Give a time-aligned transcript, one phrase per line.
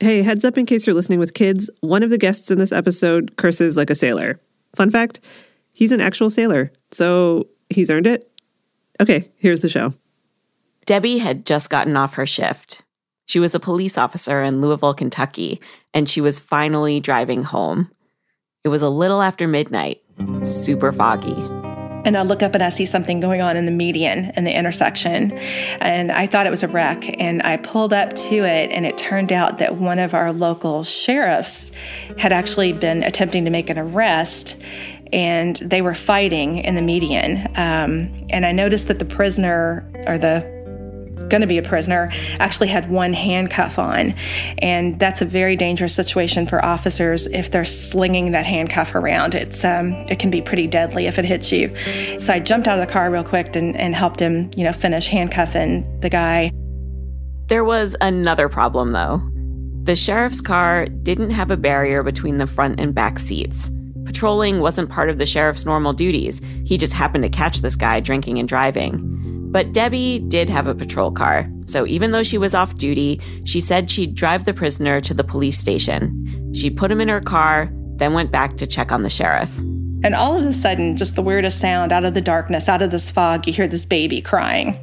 [0.00, 2.72] Hey, heads up in case you're listening with kids, one of the guests in this
[2.72, 4.40] episode curses like a sailor.
[4.76, 5.20] Fun fact
[5.72, 8.30] he's an actual sailor, so he's earned it.
[9.00, 9.92] Okay, here's the show.
[10.86, 12.82] Debbie had just gotten off her shift.
[13.26, 15.60] She was a police officer in Louisville, Kentucky,
[15.92, 17.90] and she was finally driving home.
[18.64, 20.00] It was a little after midnight,
[20.44, 21.57] super foggy.
[22.08, 24.56] And I look up and I see something going on in the median in the
[24.56, 25.30] intersection.
[25.78, 27.20] And I thought it was a wreck.
[27.20, 30.84] And I pulled up to it, and it turned out that one of our local
[30.84, 31.70] sheriffs
[32.16, 34.56] had actually been attempting to make an arrest.
[35.12, 37.46] And they were fighting in the median.
[37.56, 40.57] Um, and I noticed that the prisoner or the
[41.28, 44.14] going to be a prisoner actually had one handcuff on.
[44.58, 49.34] And that's a very dangerous situation for officers if they're slinging that handcuff around.
[49.34, 51.74] It's um, it can be pretty deadly if it hits you.
[52.18, 54.72] So I jumped out of the car real quick and, and helped him, you know,
[54.72, 56.50] finish handcuffing the guy.
[57.48, 59.22] There was another problem though.
[59.84, 63.70] The sheriff's car didn't have a barrier between the front and back seats.
[64.04, 66.42] Patrolling wasn't part of the sheriff's normal duties.
[66.64, 69.37] He just happened to catch this guy drinking and driving.
[69.50, 73.60] But Debbie did have a patrol car, so even though she was off duty, she
[73.60, 76.52] said she'd drive the prisoner to the police station.
[76.54, 79.56] She put him in her car, then went back to check on the sheriff.
[80.04, 82.90] And all of a sudden, just the weirdest sound out of the darkness, out of
[82.90, 84.78] this fog, you hear this baby crying.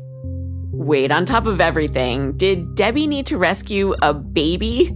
[0.72, 4.94] Wait, on top of everything, did Debbie need to rescue a baby?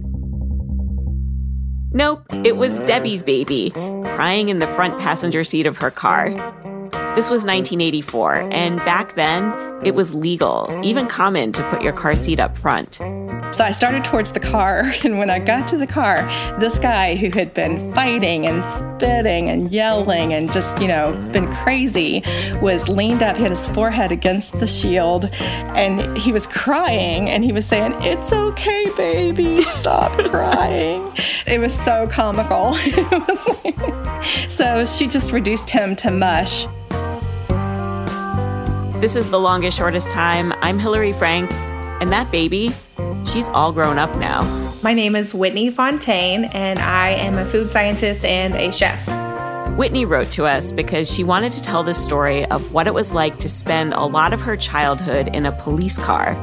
[1.92, 6.28] Nope, it was Debbie's baby, crying in the front passenger seat of her car.
[7.16, 12.14] This was 1984, and back then, it was legal, even common, to put your car
[12.14, 13.00] seat up front.
[13.52, 16.22] So I started towards the car, and when I got to the car,
[16.60, 21.52] this guy who had been fighting and spitting and yelling and just, you know, been
[21.56, 22.22] crazy
[22.62, 27.42] was leaned up, he had his forehead against the shield, and he was crying and
[27.42, 31.12] he was saying, It's okay, baby, stop crying.
[31.44, 32.74] It was so comical.
[34.48, 36.68] so she just reduced him to mush.
[39.00, 40.52] This is The Longest Shortest Time.
[40.60, 41.50] I'm Hillary Frank,
[42.02, 42.70] and that baby,
[43.26, 44.42] she's all grown up now.
[44.82, 49.08] My name is Whitney Fontaine, and I am a food scientist and a chef.
[49.78, 53.14] Whitney wrote to us because she wanted to tell the story of what it was
[53.14, 56.34] like to spend a lot of her childhood in a police car.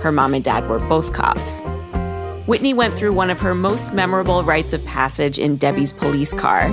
[0.00, 1.62] Her mom and dad were both cops.
[2.46, 6.66] Whitney went through one of her most memorable rites of passage in Debbie's police car,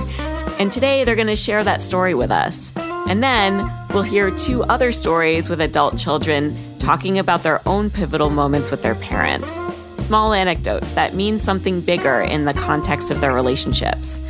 [0.60, 2.72] and today they're going to share that story with us.
[3.06, 8.30] And then we'll hear two other stories with adult children talking about their own pivotal
[8.30, 9.60] moments with their parents.
[9.96, 14.20] Small anecdotes that mean something bigger in the context of their relationships.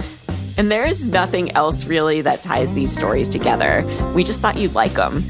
[0.56, 3.84] And there is nothing else really that ties these stories together.
[4.14, 5.24] We just thought you'd like them.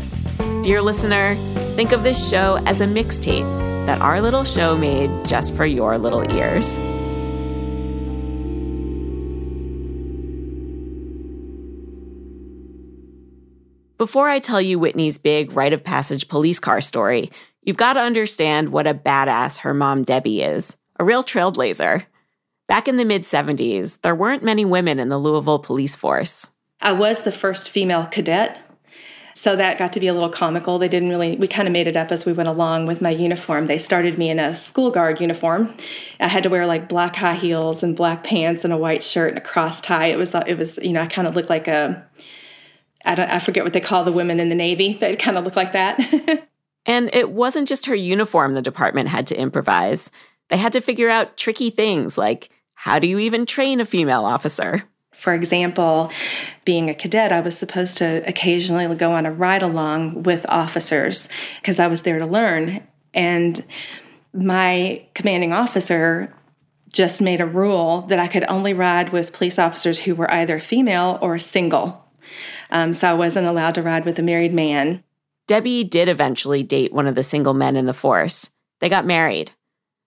[0.62, 1.36] Dear listener,
[1.76, 5.98] think of this show as a mixtape that our little show made just for your
[5.98, 6.78] little ears.
[13.96, 17.30] Before I tell you Whitney's big rite of passage police car story,
[17.62, 22.04] you've got to understand what a badass her mom Debbie is a real trailblazer.
[22.66, 26.50] Back in the mid 70s, there weren't many women in the Louisville police force.
[26.80, 28.58] I was the first female cadet,
[29.34, 30.78] so that got to be a little comical.
[30.78, 33.10] They didn't really, we kind of made it up as we went along with my
[33.10, 33.68] uniform.
[33.68, 35.72] They started me in a school guard uniform.
[36.18, 39.30] I had to wear like black high heels and black pants and a white shirt
[39.30, 40.06] and a cross tie.
[40.06, 42.08] It was, it was, you know, I kind of looked like a,
[43.04, 45.44] I, don't, I forget what they call the women in the Navy that kind of
[45.44, 45.98] look like that.
[46.86, 50.10] and it wasn't just her uniform the department had to improvise.
[50.48, 54.24] They had to figure out tricky things like how do you even train a female
[54.24, 54.84] officer?
[55.14, 56.10] For example,
[56.64, 61.28] being a cadet, I was supposed to occasionally go on a ride along with officers
[61.60, 62.86] because I was there to learn.
[63.14, 63.64] And
[64.34, 66.34] my commanding officer
[66.90, 70.60] just made a rule that I could only ride with police officers who were either
[70.60, 72.04] female or single.
[72.74, 75.02] Um, so I wasn't allowed to ride with a married man.
[75.46, 78.50] Debbie did eventually date one of the single men in the force.
[78.80, 79.52] They got married.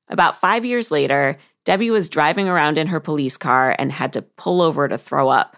[0.10, 4.22] About five years later, Debbie was driving around in her police car and had to
[4.22, 5.58] pull over to throw up.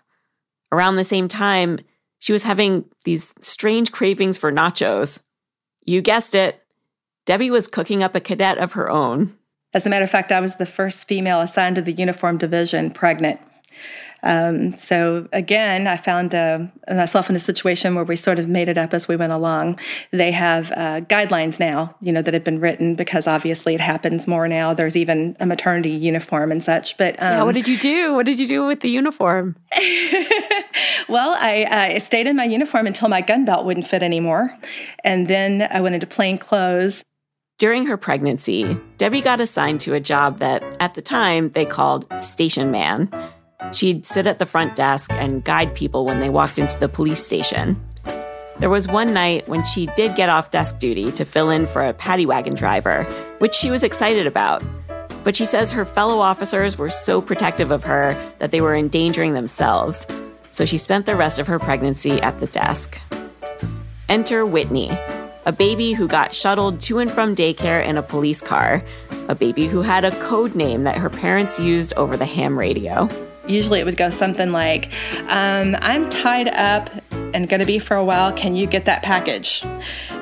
[0.71, 1.79] Around the same time,
[2.19, 5.23] she was having these strange cravings for nachos.
[5.85, 6.61] You guessed it.
[7.25, 9.35] Debbie was cooking up a cadet of her own.
[9.73, 12.91] As a matter of fact, I was the first female assigned to the uniform division
[12.91, 13.39] pregnant.
[14.23, 18.69] Um, so again, I found uh, myself in a situation where we sort of made
[18.69, 19.79] it up as we went along.
[20.11, 24.27] They have uh, guidelines now, you know, that have been written because obviously it happens
[24.27, 24.73] more now.
[24.73, 26.97] There's even a maternity uniform and such.
[26.97, 28.13] But um, yeah, what did you do?
[28.13, 29.55] What did you do with the uniform?
[31.09, 34.57] well, I, I stayed in my uniform until my gun belt wouldn't fit anymore,
[35.03, 37.03] and then I went into plain clothes.
[37.57, 42.07] During her pregnancy, Debbie got assigned to a job that, at the time, they called
[42.21, 43.11] station man.
[43.73, 47.23] She'd sit at the front desk and guide people when they walked into the police
[47.23, 47.81] station.
[48.59, 51.85] There was one night when she did get off desk duty to fill in for
[51.85, 53.03] a paddy wagon driver,
[53.39, 54.63] which she was excited about.
[55.23, 59.33] But she says her fellow officers were so protective of her that they were endangering
[59.33, 60.07] themselves.
[60.51, 62.99] So she spent the rest of her pregnancy at the desk.
[64.09, 64.89] Enter Whitney,
[65.45, 68.83] a baby who got shuttled to and from daycare in a police car,
[69.27, 73.07] a baby who had a code name that her parents used over the ham radio.
[73.49, 74.91] Usually it would go something like,
[75.27, 78.31] um, I'm tied up and going to be for a while.
[78.31, 79.63] Can you get that package?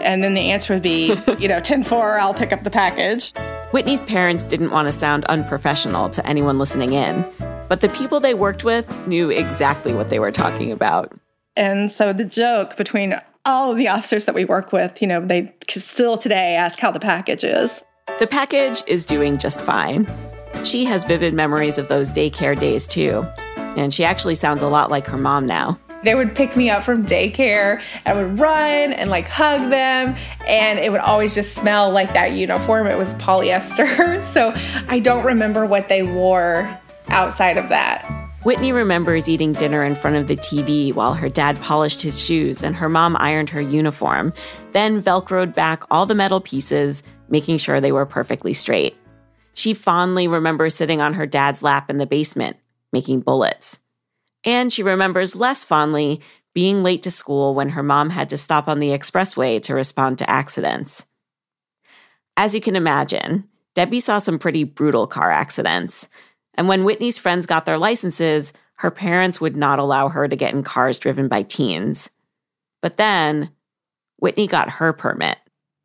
[0.02, 3.34] And then the answer would be, you know, 10 4, I'll pick up the package.
[3.72, 7.30] Whitney's parents didn't want to sound unprofessional to anyone listening in,
[7.68, 11.12] but the people they worked with knew exactly what they were talking about.
[11.58, 15.26] And so the joke between all of the officers that we work with, you know,
[15.26, 17.84] they still today ask how the package is.
[18.20, 20.08] The package is doing just fine.
[20.64, 23.26] She has vivid memories of those daycare days too,
[23.78, 25.80] and she actually sounds a lot like her mom now.
[26.04, 27.82] They would pick me up from daycare.
[28.06, 30.16] I would run and like hug them,
[30.48, 32.88] and it would always just smell like that uniform.
[32.88, 34.24] It was polyester.
[34.38, 34.54] So
[34.88, 36.70] I don't remember what they wore
[37.08, 38.04] outside of that.
[38.44, 42.64] Whitney remembers eating dinner in front of the TV while her dad polished his shoes
[42.64, 44.32] and her mom ironed her uniform,
[44.72, 48.96] then velcroed back all the metal pieces, making sure they were perfectly straight.
[49.58, 52.58] She fondly remembers sitting on her dad's lap in the basement,
[52.94, 53.80] making bullets.
[54.44, 56.22] And she remembers less fondly
[56.54, 60.20] being late to school when her mom had to stop on the expressway to respond
[60.20, 61.08] to accidents.
[62.38, 66.08] As you can imagine, Debbie saw some pretty brutal car accidents,
[66.54, 70.54] and when Whitney's friends got their licenses, her parents would not allow her to get
[70.54, 72.12] in cars driven by teens.
[72.84, 73.50] But then,
[74.18, 75.40] Whitney got her permit.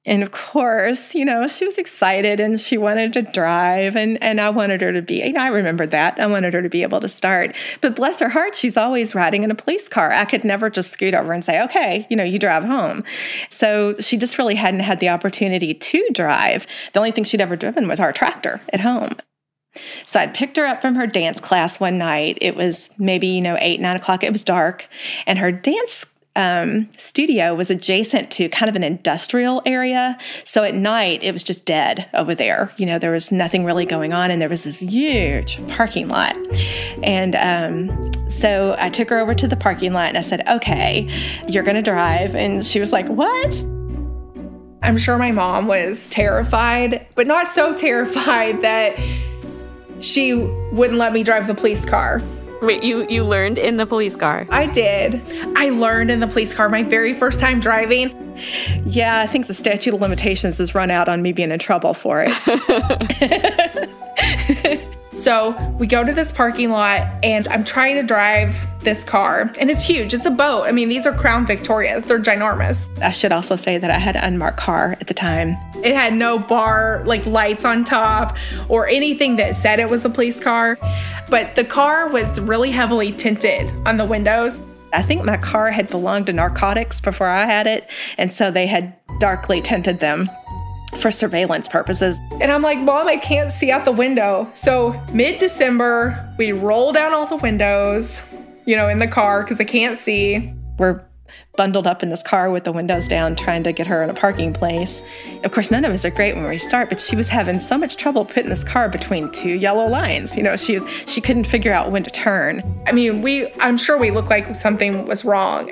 [0.05, 4.41] And of course, you know, she was excited and she wanted to drive and, and
[4.41, 6.19] I wanted her to be, you know, I remembered that.
[6.19, 7.55] I wanted her to be able to start.
[7.81, 10.11] But bless her heart, she's always riding in a police car.
[10.13, 13.05] I could never just scoot over and say, okay, you know, you drive home.
[13.49, 16.67] So she just really hadn't had the opportunity to drive.
[16.95, 19.17] The only thing she'd ever driven was our tractor at home.
[20.05, 22.39] So I'd picked her up from her dance class one night.
[22.41, 24.23] It was maybe, you know, eight, nine o'clock.
[24.23, 24.87] It was dark.
[25.27, 30.17] And her dance um, studio was adjacent to kind of an industrial area.
[30.45, 32.73] So at night, it was just dead over there.
[32.77, 34.31] You know, there was nothing really going on.
[34.31, 36.35] And there was this huge parking lot.
[37.03, 41.09] And um, so I took her over to the parking lot and I said, okay,
[41.49, 42.35] you're going to drive.
[42.35, 43.55] And she was like, what?
[44.83, 48.99] I'm sure my mom was terrified, but not so terrified that
[50.01, 52.21] she wouldn't let me drive the police car.
[52.63, 54.47] Wait, you you learned in the police car?
[54.51, 55.21] I did.
[55.57, 58.17] I learned in the police car my very first time driving.
[58.87, 61.93] Yeah, I think the statute of limitations has run out on me being in trouble
[61.93, 62.33] for it.
[65.23, 69.71] so we go to this parking lot, and I'm trying to drive this car, and
[69.71, 70.13] it's huge.
[70.13, 70.65] It's a boat.
[70.65, 72.89] I mean, these are Crown Victorias, they're ginormous.
[73.01, 75.57] I should also say that I had an unmarked car at the time.
[75.85, 78.37] It had no bar, like lights on top,
[78.69, 80.77] or anything that said it was a police car,
[81.31, 84.61] but the car was really heavily tinted on the windows.
[84.93, 88.67] I think my car had belonged to narcotics before I had it, and so they
[88.67, 90.29] had darkly tinted them
[91.01, 92.19] for surveillance purposes.
[92.41, 94.51] And I'm like, Mom, I can't see out the window.
[94.55, 98.21] So, mid December, we roll down all the windows
[98.67, 100.53] you know, in the car because I can't see.
[100.79, 101.05] We're
[101.57, 104.15] bundled up in this car with the windows down trying to get her in a
[104.15, 105.03] parking place.
[105.45, 107.77] Of course, none of us are great when we start, but she was having so
[107.77, 110.37] much trouble putting this car between two yellow lines.
[110.37, 112.63] You know, she was, she couldn't figure out when to turn.
[112.87, 115.71] I mean, we I'm sure we looked like something was wrong.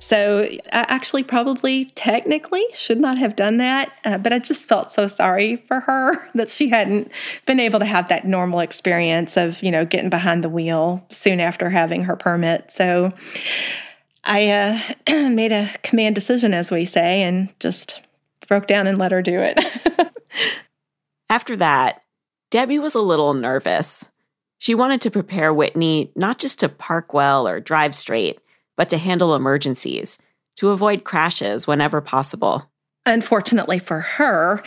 [0.00, 4.92] So I actually probably technically should not have done that, uh, but I just felt
[4.92, 7.12] so sorry for her that she hadn't
[7.46, 11.38] been able to have that normal experience of, you know, getting behind the wheel soon
[11.38, 12.72] after having her permit.
[12.72, 13.12] So
[14.24, 14.80] I uh,
[15.28, 18.02] made a command decision, as we say, and just
[18.48, 19.60] broke down and let her do it.
[21.28, 22.02] After that,
[22.50, 24.10] Debbie was a little nervous.
[24.58, 28.40] She wanted to prepare Whitney not just to park well or drive straight
[28.80, 30.22] but to handle emergencies,
[30.56, 32.70] to avoid crashes whenever possible.
[33.04, 34.62] Unfortunately for her,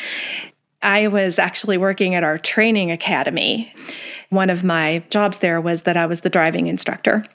[0.83, 3.73] I was actually working at our training academy.
[4.29, 7.25] One of my jobs there was that I was the driving instructor.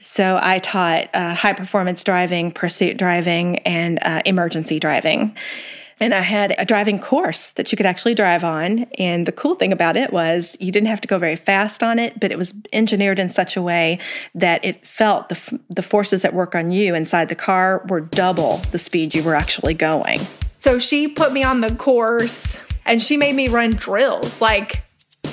[0.00, 5.36] So I taught uh, high performance driving, pursuit driving, and uh, emergency driving.
[5.98, 8.86] And I had a driving course that you could actually drive on.
[8.98, 11.98] And the cool thing about it was you didn't have to go very fast on
[11.98, 13.98] it, but it was engineered in such a way
[14.34, 18.58] that it felt the, the forces that work on you inside the car were double
[18.72, 20.20] the speed you were actually going.
[20.60, 24.82] So she put me on the course and she made me run drills like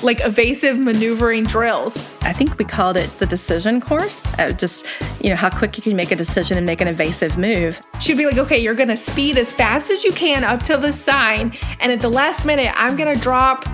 [0.04, 1.96] like evasive maneuvering drills.
[2.22, 4.22] I think we called it the decision course.
[4.38, 4.84] Uh, just,
[5.20, 7.80] you know, how quick you can make a decision and make an evasive move.
[8.00, 10.92] She'd be like, okay, you're gonna speed as fast as you can up to the
[10.92, 11.56] sign.
[11.80, 13.64] And at the last minute, I'm gonna drop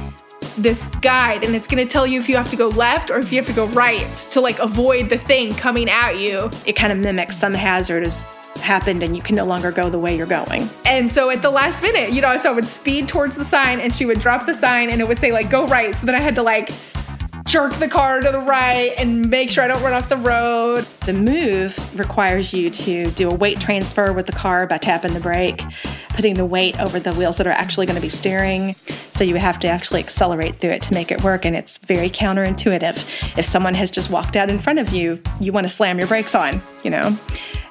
[0.57, 3.19] this guide and it's going to tell you if you have to go left or
[3.19, 6.51] if you have to go right to like avoid the thing coming at you.
[6.67, 8.23] It kind of mimics some hazard as
[8.61, 10.69] happened and you can no longer go the way you're going.
[10.85, 13.81] And so at the last minute, you know, so I would speed towards the sign
[13.81, 15.95] and she would drop the sign and it would say like go right.
[15.95, 16.71] So then I had to like
[17.51, 20.85] jerk the car to the right and make sure I don't run off the road.
[21.05, 25.21] The move requires you to do a weight transfer with the car by tapping the
[25.21, 25.61] brake,
[26.11, 28.75] putting the weight over the wheels that are actually going to be steering.
[29.15, 31.45] So you have to actually accelerate through it to make it work.
[31.45, 33.37] And it's very counterintuitive.
[33.37, 36.07] If someone has just walked out in front of you, you want to slam your
[36.07, 37.19] brakes on, you know?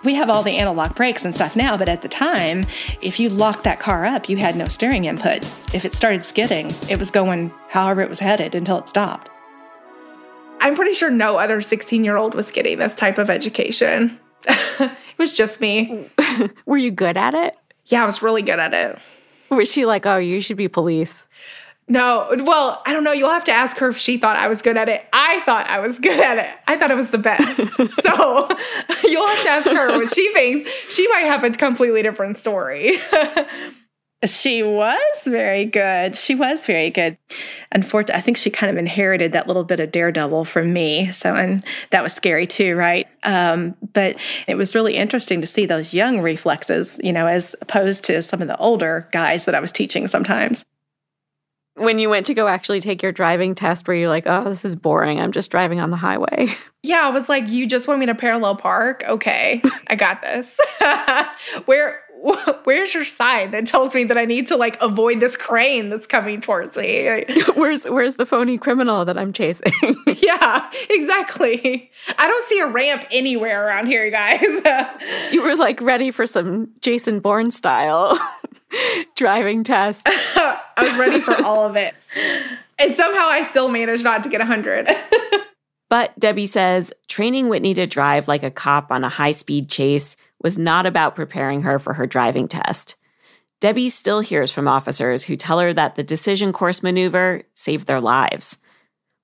[0.04, 2.66] We have all the anti-lock brakes and stuff now, but at the time,
[3.02, 5.46] if you locked that car up, you had no steering input.
[5.74, 9.30] If it started skidding, it was going however it was headed until it stopped.
[10.62, 14.20] I'm pretty sure no other 16 year old was getting this type of education.
[14.48, 16.10] it was just me.
[16.66, 17.56] Were you good at it?
[17.86, 19.00] Yeah, I was really good at it.
[19.50, 21.28] Was she like, oh, you should be police?
[21.88, 23.12] No, well, I don't know.
[23.12, 25.04] You'll have to ask her if she thought I was good at it.
[25.12, 26.56] I thought I was good at it.
[26.68, 27.74] I thought it was the best.
[27.74, 28.48] so
[29.08, 30.70] you'll have to ask her what she thinks.
[30.90, 32.98] She might have a completely different story.
[34.26, 36.14] She was very good.
[36.14, 37.18] She was very good.
[37.72, 41.12] Unfortunately, I think she kind of inherited that little bit of daredevil from me.
[41.14, 43.08] So, and that was scary too, right?
[43.24, 48.04] Um, but it was really interesting to see those young reflexes, you know, as opposed
[48.06, 50.66] to some of the older guys that I was teaching sometimes.
[51.76, 54.66] When you went to go actually take your driving test, were you like, oh, this
[54.66, 55.22] is boring.
[55.22, 56.50] I'm just driving on the highway?
[56.82, 59.04] Yeah, I was like, you just want me to parallel park?
[59.06, 60.58] Okay, I got this.
[61.66, 62.02] Where
[62.64, 66.08] where's your sign that tells me that I need to like avoid this crane that's
[66.08, 67.26] coming towards me?
[67.56, 69.72] where's where's the phony criminal that I'm chasing?
[70.22, 71.90] yeah, exactly.
[72.18, 74.42] I don't see a ramp anywhere around here, you guys.
[75.32, 78.20] you were like ready for some Jason Bourne style
[79.16, 80.08] driving test.
[80.08, 81.96] I was ready for all of it.
[82.78, 84.90] And somehow I still managed not to get 100.
[85.90, 90.18] but Debbie says training Whitney to drive like a cop on a high speed chase
[90.42, 92.96] was not about preparing her for her driving test.
[93.60, 98.00] Debbie still hears from officers who tell her that the decision course maneuver saved their
[98.00, 98.58] lives.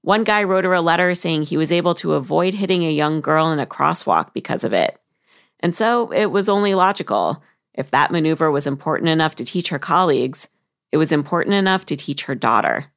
[0.02, 3.22] One guy wrote her a letter saying he was able to avoid hitting a young
[3.22, 5.00] girl in a crosswalk because of it.
[5.62, 7.42] And so it was only logical.
[7.74, 10.50] If that maneuver was important enough to teach her colleagues,
[10.92, 12.92] it was important enough to teach her daughter,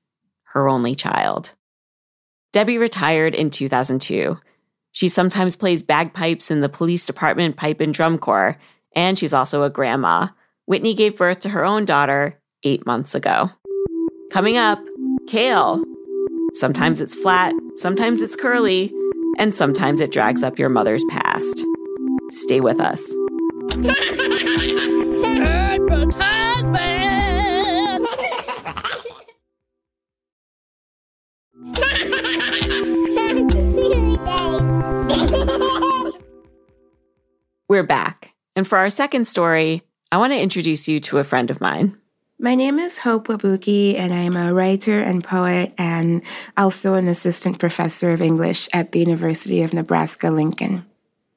[0.53, 1.55] her only child.
[2.53, 4.39] Debbie retired in 2002
[4.99, 8.59] she sometimes plays bagpipes in the police department pipe and drum corps,
[8.97, 10.27] and she's also a grandma.
[10.67, 13.49] Whitney gave birth to her own daughter eight months ago.
[14.33, 14.81] Coming up,
[15.29, 15.85] kale.
[16.55, 18.93] Sometimes it's flat, sometimes it's curly,
[19.39, 21.65] and sometimes it drags up your mother's past.
[22.31, 23.09] Stay with us.
[37.69, 38.35] We're back.
[38.57, 41.99] And for our second story, I want to introduce you to a friend of mine.
[42.39, 46.25] My name is Hope Wabuke, and I'm a writer and poet and
[46.57, 50.87] also an assistant professor of English at the University of Nebraska Lincoln.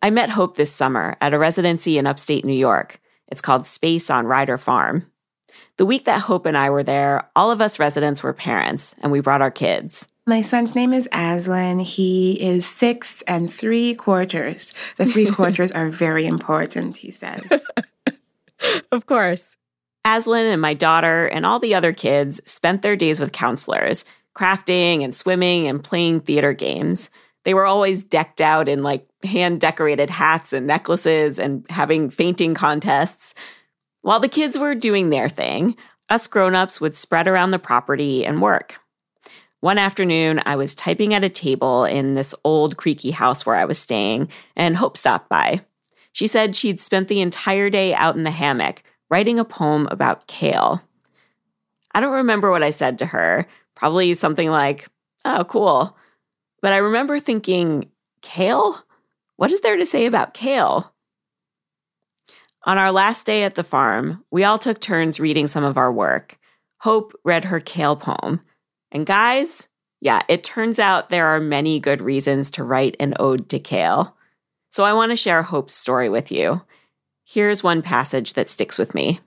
[0.01, 3.01] I met Hope this summer at a residency in upstate New York.
[3.27, 5.10] It's called Space on Ryder Farm.
[5.81, 9.11] The week that Hope and I were there, all of us residents were parents, and
[9.11, 10.07] we brought our kids.
[10.27, 11.79] My son's name is Aslan.
[11.79, 14.75] He is six and three quarters.
[14.97, 17.65] The three quarters are very important, he says.
[18.91, 19.57] of course.
[20.05, 25.03] Aslan and my daughter and all the other kids spent their days with counselors, crafting
[25.03, 27.09] and swimming and playing theater games.
[27.43, 32.53] They were always decked out in like hand decorated hats and necklaces and having fainting
[32.53, 33.33] contests.
[34.01, 35.75] While the kids were doing their thing,
[36.09, 38.79] us grown ups would spread around the property and work.
[39.59, 43.65] One afternoon, I was typing at a table in this old creaky house where I
[43.65, 45.61] was staying, and Hope stopped by.
[46.13, 50.25] She said she'd spent the entire day out in the hammock writing a poem about
[50.25, 50.81] kale.
[51.93, 54.87] I don't remember what I said to her, probably something like,
[55.25, 55.95] oh, cool.
[56.61, 57.91] But I remember thinking,
[58.21, 58.83] kale?
[59.35, 60.91] What is there to say about kale?
[62.63, 65.91] On our last day at the farm, we all took turns reading some of our
[65.91, 66.37] work.
[66.81, 68.41] Hope read her kale poem.
[68.91, 69.67] And guys,
[69.99, 74.15] yeah, it turns out there are many good reasons to write an ode to kale.
[74.69, 76.61] So I want to share Hope's story with you.
[77.23, 79.21] Here's one passage that sticks with me.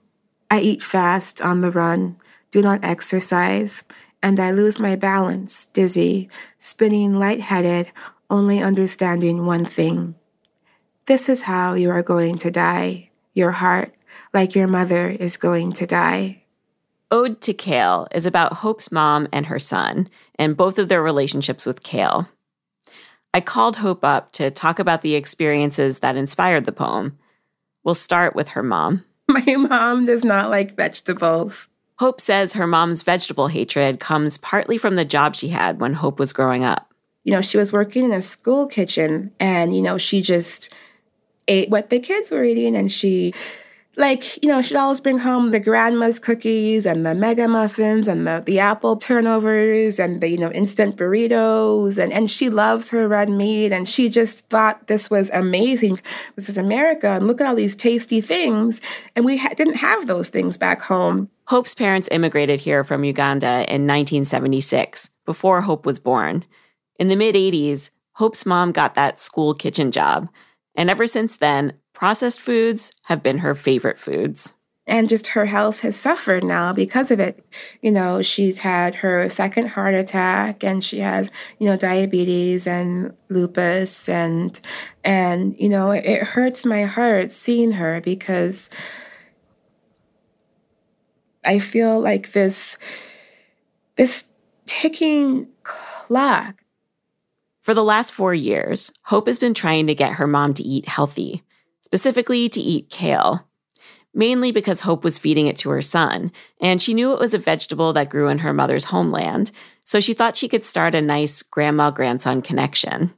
[0.49, 2.15] I eat fast on the run,
[2.51, 3.83] do not exercise,
[4.23, 7.91] and I lose my balance, dizzy, spinning lightheaded,
[8.29, 10.15] only understanding one thing.
[11.05, 13.93] This is how you are going to die your heart
[14.33, 16.43] like your mother is going to die.
[17.11, 21.65] Ode to Kale is about Hope's mom and her son, and both of their relationships
[21.65, 22.27] with Kale.
[23.33, 27.17] I called Hope up to talk about the experiences that inspired the poem.
[27.83, 29.05] We'll start with her mom.
[29.27, 31.67] My mom does not like vegetables.
[31.99, 36.19] Hope says her mom's vegetable hatred comes partly from the job she had when Hope
[36.19, 36.91] was growing up.
[37.23, 40.69] You know, she was working in a school kitchen and, you know, she just
[41.47, 43.33] ate what the kids were eating and she
[43.97, 48.27] like, you know, she'd always bring home the grandma's cookies and the mega muffins and
[48.27, 51.97] the, the apple turnovers and the, you know, instant burritos.
[51.97, 53.71] And, and she loves her red meat.
[53.71, 55.99] And she just thought this was amazing.
[56.35, 57.09] This is America.
[57.09, 58.81] And look at all these tasty things.
[59.15, 61.29] And we ha- didn't have those things back home.
[61.47, 66.43] Hope's parents immigrated here from Uganda in 1976, before Hope was born.
[66.97, 70.27] In the mid 80s, Hope's mom got that school kitchen job.
[70.75, 74.55] And ever since then, processed foods have been her favorite foods.
[74.87, 77.43] And just her health has suffered now because of it.
[77.81, 83.15] You know, she's had her second heart attack and she has, you know, diabetes and
[83.29, 84.59] lupus and,
[85.03, 88.69] and, you know, it, it hurts my heart seeing her because
[91.43, 92.77] I feel like this,
[93.95, 94.25] this
[94.67, 96.61] ticking clock
[97.65, 100.87] for the last four years, Hope has been trying to get her mom to eat
[100.87, 101.41] healthy,
[101.81, 103.47] specifically to eat kale,
[104.13, 106.31] mainly because Hope was feeding it to her son,
[106.61, 109.49] and she knew it was a vegetable that grew in her mother's homeland,
[109.83, 113.15] so she thought she could start a nice grandma grandson connection.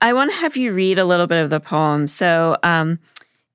[0.00, 2.08] I want to have you read a little bit of the poem.
[2.08, 2.98] So, um,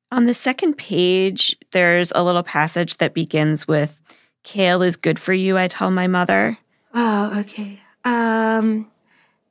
[0.10, 4.02] on the second page, there's a little passage that begins with,
[4.44, 6.58] Kale is good for you, I tell my mother.
[6.94, 7.82] Oh, okay.
[8.06, 8.90] Um,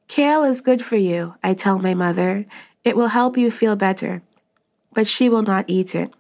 [0.08, 2.46] Kale is good for you, I tell my mother.
[2.82, 4.22] It will help you feel better.
[4.92, 6.12] But she will not eat it.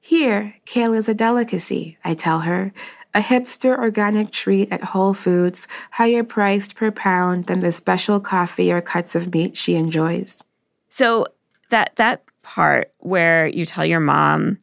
[0.00, 2.72] Here, kale is a delicacy, I tell her.
[3.12, 8.70] A hipster organic treat at Whole Foods, higher priced per pound than the special coffee
[8.70, 10.42] or cuts of meat she enjoys.
[10.88, 11.26] So
[11.70, 14.58] that that part where you tell your mom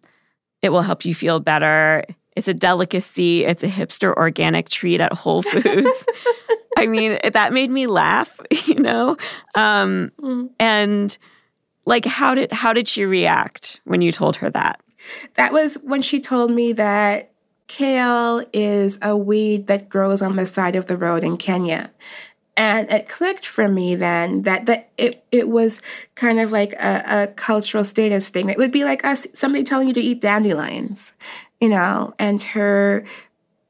[0.62, 2.04] it will help you feel better.
[2.36, 3.46] It's a delicacy.
[3.46, 6.06] It's a hipster organic treat at Whole Foods.
[6.78, 9.18] I mean, that made me laugh, you know?
[9.56, 10.50] Um, mm.
[10.60, 11.18] And
[11.86, 14.80] like, how did, how did she react when you told her that?
[15.36, 17.32] That was when she told me that
[17.66, 21.92] kale is a weed that grows on the side of the road in Kenya.
[22.56, 25.82] And it clicked for me then that, that it, it was
[26.14, 28.50] kind of like a, a cultural status thing.
[28.50, 31.14] It would be like us, somebody telling you to eat dandelions,
[31.60, 33.04] you know, and her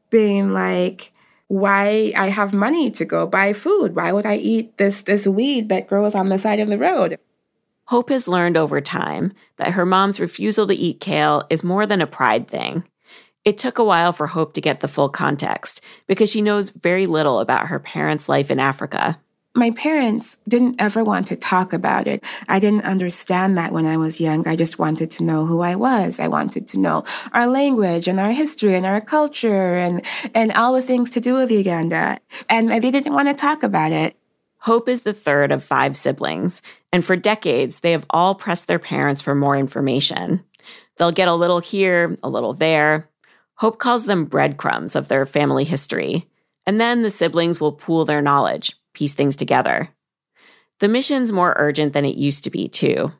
[0.09, 1.13] being like,
[1.47, 3.95] why I have money to go buy food.
[3.95, 7.19] Why would I eat this this weed that grows on the side of the road?
[7.85, 12.01] Hope has learned over time that her mom's refusal to eat kale is more than
[12.01, 12.83] a pride thing.
[13.45, 17.05] It took a while for Hope to get the full context because she knows very
[17.05, 19.17] little about her parents' life in Africa
[19.57, 22.23] my parents didn't ever want to talk about it.
[22.47, 24.47] I didn't understand that when I was young.
[24.47, 26.19] I just wanted to know who I was.
[26.19, 30.73] I wanted to know our language and our history and our culture and, and all
[30.73, 32.19] the things to do with Uganda.
[32.47, 34.15] And they didn't want to talk about it.
[34.59, 38.79] Hope is the third of five siblings, and for decades, they have all pressed their
[38.79, 40.43] parents for more information.
[40.97, 43.09] They'll get a little here, a little there.
[43.55, 46.27] Hope calls them breadcrumbs of their family history.
[46.65, 49.89] And then the siblings will pool their knowledge, piece things together.
[50.79, 53.13] The mission's more urgent than it used to be, too.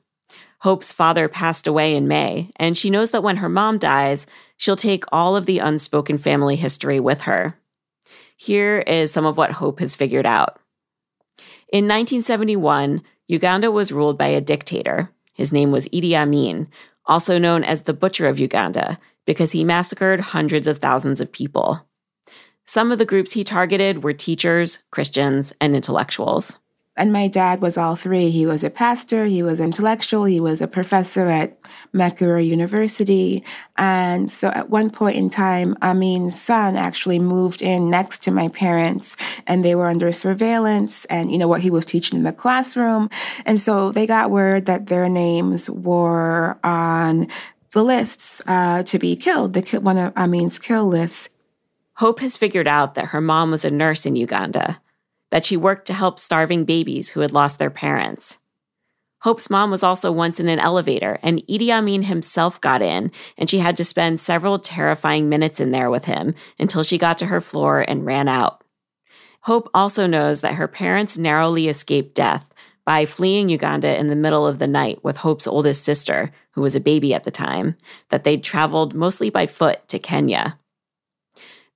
[0.61, 4.25] Hope's father passed away in May, and she knows that when her mom dies,
[4.57, 7.59] she'll take all of the unspoken family history with her.
[8.35, 10.59] Here is some of what Hope has figured out.
[11.71, 15.11] In 1971, Uganda was ruled by a dictator.
[15.35, 16.67] His name was Idi Amin,
[17.05, 21.87] also known as the Butcher of Uganda, because he massacred hundreds of thousands of people.
[22.69, 26.59] Some of the groups he targeted were teachers, Christians, and intellectuals.
[26.97, 28.29] And my dad was all three.
[28.29, 31.57] He was a pastor, he was intellectual, he was a professor at
[31.93, 33.43] Makerere University.
[33.77, 38.49] And so at one point in time, Amin's son actually moved in next to my
[38.49, 42.33] parents and they were under surveillance and, you know, what he was teaching in the
[42.33, 43.09] classroom.
[43.45, 47.27] And so they got word that their names were on
[47.71, 51.29] the lists uh, to be killed, the, one of Amin's kill lists.
[51.97, 54.79] Hope has figured out that her mom was a nurse in Uganda
[55.31, 58.37] that she worked to help starving babies who had lost their parents.
[59.21, 63.49] Hope's mom was also once in an elevator, and Idi Amin himself got in, and
[63.49, 67.25] she had to spend several terrifying minutes in there with him until she got to
[67.25, 68.63] her floor and ran out.
[69.41, 72.53] Hope also knows that her parents narrowly escaped death
[72.85, 76.75] by fleeing Uganda in the middle of the night with Hope's oldest sister, who was
[76.75, 77.75] a baby at the time,
[78.09, 80.59] that they'd traveled mostly by foot to Kenya.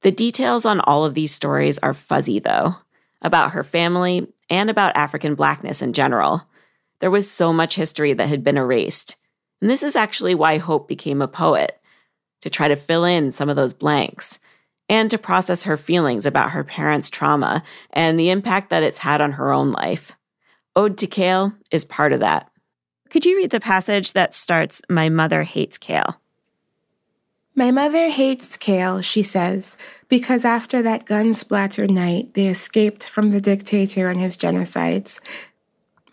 [0.02, 2.76] The details on all of these stories are fuzzy, though
[3.22, 6.44] about her family, and about African blackness in general.
[7.00, 9.16] There was so much history that had been erased.
[9.62, 11.80] And this is actually why Hope became a poet
[12.42, 14.40] to try to fill in some of those blanks
[14.90, 19.22] and to process her feelings about her parents' trauma and the impact that it's had
[19.22, 20.14] on her own life.
[20.76, 22.50] Ode to Kale is part of that.
[23.10, 26.20] Could you read the passage that starts, My mother hates kale?
[27.54, 29.76] My mother hates Kale, she says,
[30.08, 35.20] because after that gun splatter night, they escaped from the dictator and his genocides.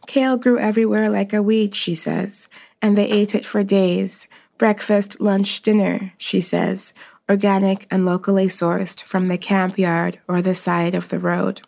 [0.09, 2.49] Kale grew everywhere like a weed, she says,
[2.83, 6.93] and they ate it for days breakfast, lunch, dinner, she says,
[7.31, 11.63] organic and locally sourced from the camp yard or the side of the road.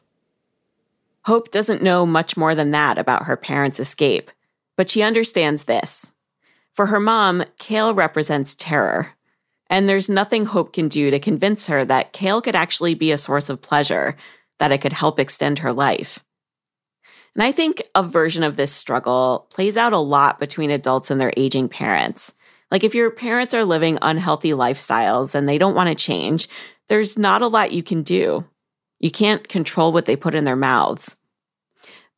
[1.26, 4.32] Hope doesn't know much more than that about her parents' escape,
[4.76, 6.14] but she understands this.
[6.72, 9.10] For her mom, kale represents terror,
[9.70, 13.16] and there's nothing Hope can do to convince her that kale could actually be a
[13.16, 14.16] source of pleasure,
[14.58, 16.22] that it could help extend her life.
[17.34, 21.20] And I think a version of this struggle plays out a lot between adults and
[21.20, 22.34] their aging parents.
[22.72, 26.48] Like if your parents are living unhealthy lifestyles and they don't want to change,
[26.88, 28.44] there's not a lot you can do.
[28.98, 31.16] You can't control what they put in their mouths.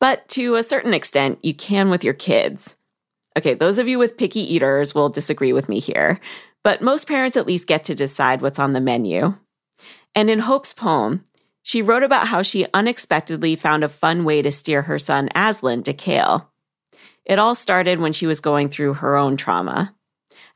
[0.01, 2.77] But to a certain extent, you can with your kids.
[3.37, 6.21] Okay, those of you with picky eaters will disagree with me here,
[6.65, 9.37] but most parents at least get to decide what's on the menu.
[10.15, 11.25] And in Hope's poem,
[11.63, 15.83] she wrote about how she unexpectedly found a fun way to steer her son Aslan
[15.85, 16.51] to kale.
[17.25, 19.95] It all started when she was going through her own trauma.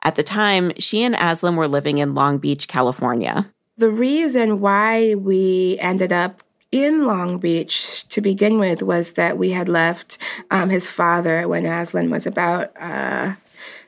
[0.02, 3.52] At the time, she and Aslan were living in Long Beach, California.
[3.76, 6.42] The reason why we ended up
[6.72, 10.18] in Long Beach to begin with was that we had left
[10.50, 13.34] um, his father when Aslan was about uh,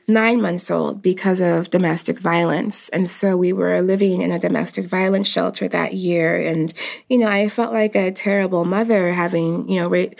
[0.09, 2.89] nine months old because of domestic violence.
[2.89, 6.39] And so we were living in a domestic violence shelter that year.
[6.39, 6.73] And,
[7.07, 10.13] you know, I felt like a terrible mother having, you know, ra-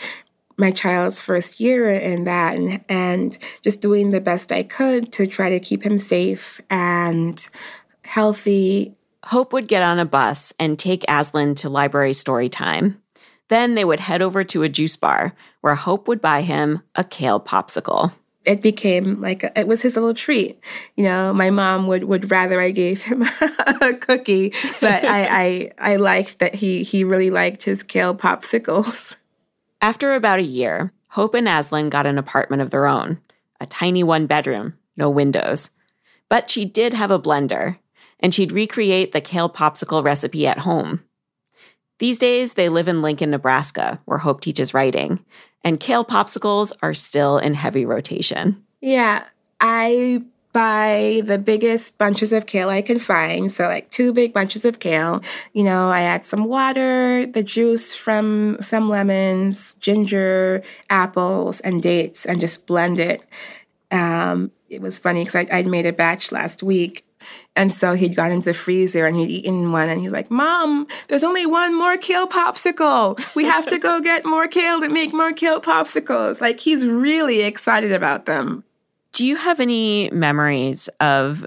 [0.56, 5.26] my child's first year in that and, and just doing the best I could to
[5.26, 7.48] try to keep him safe and
[8.04, 8.94] healthy.
[9.24, 13.02] Hope would get on a bus and take Aslan to library story time.
[13.48, 17.04] Then they would head over to a juice bar where Hope would buy him a
[17.04, 18.12] kale popsicle
[18.44, 20.58] it became like it was his little treat.
[20.96, 23.22] You know, my mom would would rather I gave him
[23.80, 29.16] a cookie, but I, I I liked that he he really liked his kale popsicles.
[29.82, 33.20] After about a year, Hope and Aslan got an apartment of their own,
[33.60, 35.70] a tiny one bedroom, no windows.
[36.28, 37.78] But she did have a blender,
[38.20, 41.02] and she'd recreate the kale popsicle recipe at home.
[42.00, 45.22] These days, they live in Lincoln, Nebraska, where Hope teaches writing,
[45.62, 48.64] and kale popsicles are still in heavy rotation.
[48.80, 49.24] Yeah,
[49.60, 53.52] I buy the biggest bunches of kale I can find.
[53.52, 55.22] So, like two big bunches of kale.
[55.52, 62.24] You know, I add some water, the juice from some lemons, ginger, apples, and dates,
[62.24, 63.22] and just blend it.
[63.90, 67.04] Um, it was funny because I, I made a batch last week
[67.60, 70.86] and so he'd gone into the freezer and he'd eaten one and he's like, Mom,
[71.08, 73.22] there's only one more kale popsicle.
[73.34, 76.40] We have to go get more kale to make more kale popsicles.
[76.40, 78.64] Like he's really excited about them.
[79.12, 81.44] Do you have any memories of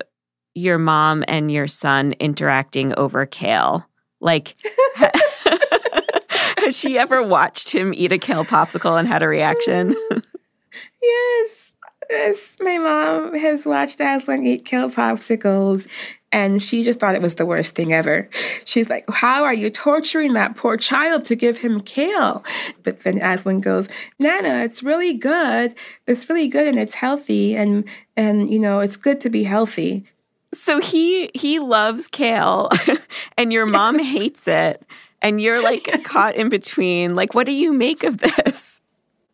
[0.53, 3.83] your mom and your son interacting over kale?
[4.19, 4.55] Like,
[6.59, 9.95] has she ever watched him eat a kale popsicle and had a reaction?
[11.01, 11.72] yes.
[12.09, 15.87] Yes, my mom has watched Aslan eat kale popsicles,
[16.31, 18.29] and she just thought it was the worst thing ever.
[18.65, 22.43] She's like, How are you torturing that poor child to give him kale?
[22.83, 23.87] But then Aslan goes,
[24.19, 25.75] Nana, it's really good.
[26.07, 27.87] It's really good and it's healthy, and
[28.17, 30.05] and you know, it's good to be healthy.
[30.53, 32.69] So he he loves kale,
[33.37, 34.83] and your mom hates it,
[35.21, 37.15] and you're like caught in between.
[37.15, 38.81] Like, what do you make of this?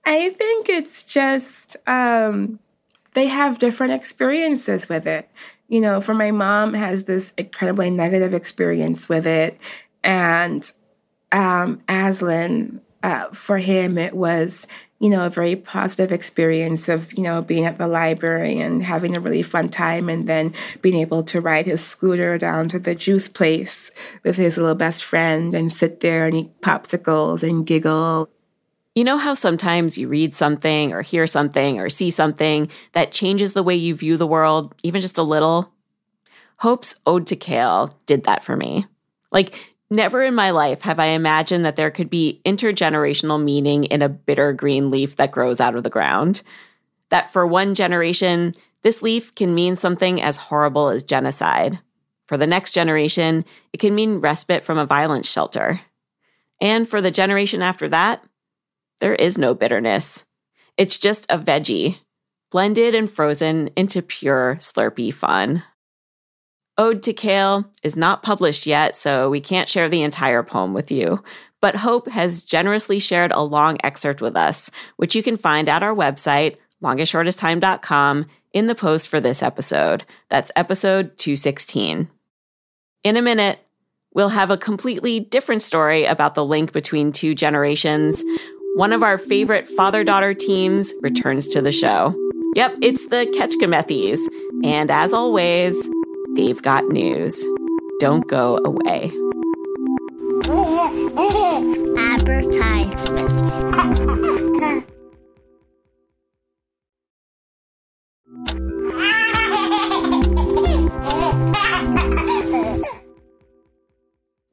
[0.10, 2.58] I think it's just um,
[3.14, 5.30] they have different experiences with it.
[5.68, 9.62] You know, for my mom has this incredibly negative experience with it,
[10.04, 10.70] and
[11.32, 14.66] um, Aslan, uh, for him, it was
[15.00, 19.16] you know, a very positive experience of, you know, being at the library and having
[19.16, 22.94] a really fun time and then being able to ride his scooter down to the
[22.94, 23.92] juice place
[24.26, 28.30] with his little best friend and sit there and eat popsicles and giggle.
[29.00, 33.54] You know how sometimes you read something or hear something or see something that changes
[33.54, 35.72] the way you view the world, even just a little?
[36.58, 38.88] Hope's Ode to Kale did that for me.
[39.32, 39.56] Like,
[39.90, 44.10] Never in my life have I imagined that there could be intergenerational meaning in a
[44.10, 46.42] bitter green leaf that grows out of the ground.
[47.08, 51.80] That for one generation, this leaf can mean something as horrible as genocide.
[52.28, 55.80] For the next generation, it can mean respite from a violence shelter.
[56.60, 58.26] And for the generation after that,
[59.00, 60.26] there is no bitterness.
[60.78, 61.98] It's just a veggie,
[62.52, 65.64] blended and frozen into pure Slurpee fun.
[66.78, 70.90] Ode to Kale is not published yet, so we can't share the entire poem with
[70.90, 71.22] you.
[71.62, 75.84] But Hope has generously shared a long excerpt with us, which you can find at
[75.84, 80.06] our website, longestshortesttime.com, in the post for this episode.
[80.30, 82.10] That's episode 216.
[83.04, 83.60] In a minute,
[84.14, 88.24] we'll have a completely different story about the link between two generations.
[88.76, 92.16] One of our favorite father daughter teams returns to the show.
[92.56, 94.20] Yep, it's the Kecskemethys.
[94.64, 95.76] And as always,
[96.36, 97.46] they've got news.
[98.00, 99.12] Don't go away.
[101.98, 103.60] Advertisements.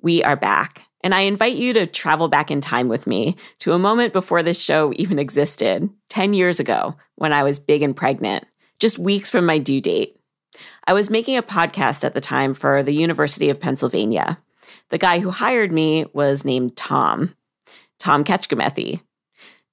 [0.03, 0.87] we are back.
[1.07, 4.43] And I invite you to travel back in time with me to a moment before
[4.43, 8.45] this show even existed, 10 years ago, when I was big and pregnant,
[8.81, 10.19] just weeks from my due date.
[10.85, 14.41] I was making a podcast at the time for the University of Pennsylvania.
[14.89, 17.37] The guy who hired me was named Tom,
[18.01, 19.01] Tom Kecskemethy.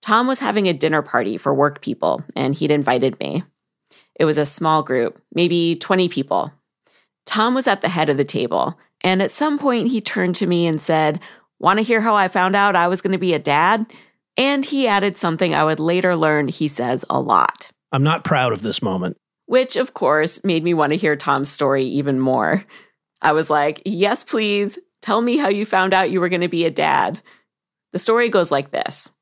[0.04, 3.44] Tom was having a dinner party for work people, and he'd invited me.
[4.20, 6.54] It was a small group, maybe 20 people.
[7.26, 10.48] Tom was at the head of the table, and at some point he turned to
[10.48, 11.20] me and said,
[11.60, 13.86] Want to hear how I found out I was going to be a dad?
[14.36, 17.70] And he added something I would later learn he says a lot.
[17.92, 21.50] I'm not proud of this moment which of course made me want to hear Tom's
[21.50, 22.64] story even more.
[23.22, 26.48] I was like, yes, please, tell me how you found out you were going to
[26.48, 27.22] be a dad.
[27.92, 29.14] The story goes like this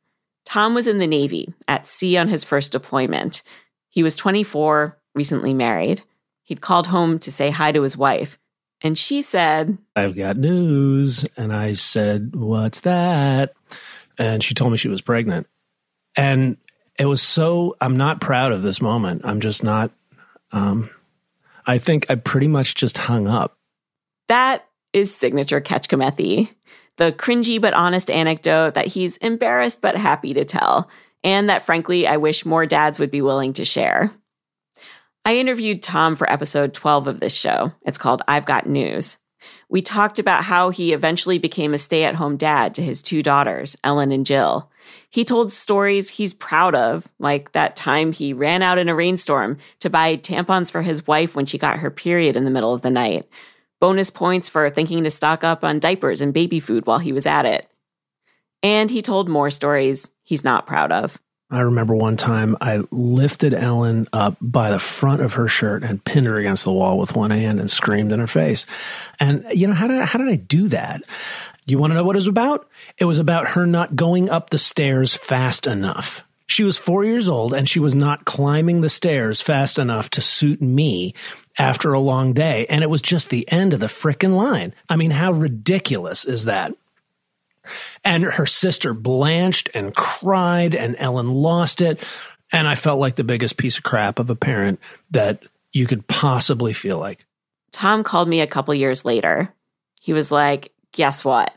[0.45, 3.43] Tom was in the Navy at sea on his first deployment.
[3.89, 6.03] He was 24, recently married.
[6.43, 8.37] He'd called home to say hi to his wife,
[8.81, 11.25] and she said, I've got news.
[11.37, 13.53] And I said, What's that?
[14.17, 15.47] And she told me she was pregnant.
[16.15, 16.57] And
[16.99, 19.21] it was so, I'm not proud of this moment.
[19.23, 19.91] I'm just not
[20.51, 20.89] um,
[21.65, 23.57] I think I pretty much just hung up.
[24.27, 26.49] That is signature Kecskemethy,
[26.97, 30.89] the cringy but honest anecdote that he's embarrassed but happy to tell,
[31.23, 34.11] and that frankly I wish more dads would be willing to share.
[35.23, 37.71] I interviewed Tom for episode 12 of this show.
[37.83, 39.17] It's called I've Got News.
[39.69, 43.23] We talked about how he eventually became a stay at home dad to his two
[43.23, 44.71] daughters, Ellen and Jill,
[45.09, 49.57] he told stories he's proud of, like that time he ran out in a rainstorm
[49.79, 52.81] to buy tampons for his wife when she got her period in the middle of
[52.81, 53.27] the night.
[53.79, 57.25] Bonus points for thinking to stock up on diapers and baby food while he was
[57.25, 57.67] at it.
[58.63, 61.19] And he told more stories he's not proud of.
[61.51, 66.03] I remember one time I lifted Ellen up by the front of her shirt and
[66.03, 68.65] pinned her against the wall with one hand and screamed in her face.
[69.19, 71.03] And you know how did I, how did I do that?
[71.65, 72.69] You want to know what it was about?
[72.97, 76.23] It was about her not going up the stairs fast enough.
[76.47, 80.21] She was four years old and she was not climbing the stairs fast enough to
[80.21, 81.13] suit me
[81.57, 82.65] after a long day.
[82.69, 84.73] And it was just the end of the frickin' line.
[84.89, 86.73] I mean, how ridiculous is that?
[88.03, 92.03] And her sister blanched and cried, and Ellen lost it.
[92.51, 94.79] And I felt like the biggest piece of crap of a parent
[95.11, 97.25] that you could possibly feel like.
[97.71, 99.53] Tom called me a couple years later.
[100.01, 101.53] He was like, guess what?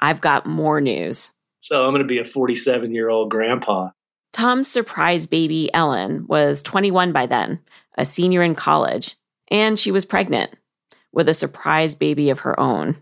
[0.00, 1.32] I've got more news.
[1.60, 3.90] So I'm going to be a 47 year old grandpa.
[4.32, 7.60] Tom's surprise baby, Ellen, was 21 by then,
[7.96, 9.14] a senior in college,
[9.48, 10.56] and she was pregnant
[11.12, 12.96] with a surprise baby of her own.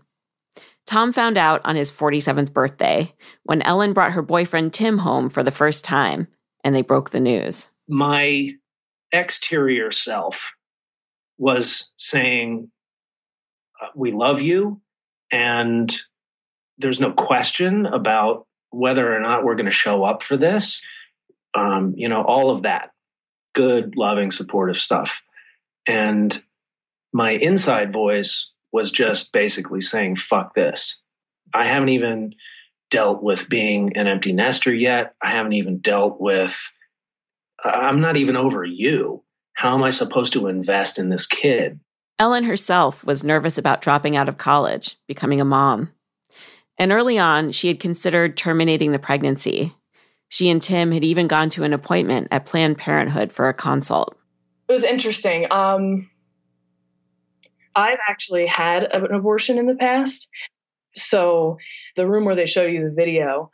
[0.85, 5.43] Tom found out on his 47th birthday when Ellen brought her boyfriend Tim home for
[5.43, 6.27] the first time,
[6.63, 7.69] and they broke the news.
[7.87, 8.51] My
[9.11, 10.53] exterior self
[11.37, 12.71] was saying,
[13.81, 14.81] uh, We love you
[15.31, 15.93] and
[16.77, 20.81] there's no question about whether or not we're going to show up for this.
[21.55, 22.91] um, you know, all of that
[23.53, 25.21] good, loving, supportive stuff.
[25.87, 26.41] And
[27.13, 30.99] my inside voice was just basically saying, fuck this.
[31.53, 32.33] I haven't even
[32.89, 35.13] dealt with being an empty nester yet.
[35.21, 36.59] I haven't even dealt with,
[37.63, 39.23] I'm not even over you.
[39.53, 41.79] How am I supposed to invest in this kid?
[42.19, 45.91] Ellen herself was nervous about dropping out of college, becoming a mom.
[46.77, 49.75] And early on, she had considered terminating the pregnancy.
[50.29, 54.17] She and Tim had even gone to an appointment at Planned Parenthood for a consult.
[54.67, 55.51] It was interesting.
[55.51, 56.09] Um,
[57.75, 60.27] I've actually had an abortion in the past.
[60.95, 61.57] So,
[61.95, 63.49] the room where they show you the video,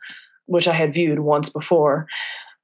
[0.46, 2.06] which I had viewed once before,